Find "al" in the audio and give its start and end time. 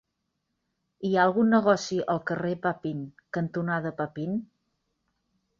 2.15-2.21